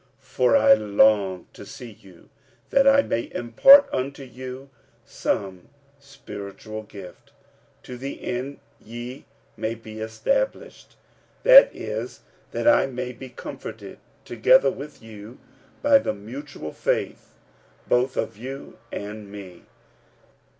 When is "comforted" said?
13.29-13.99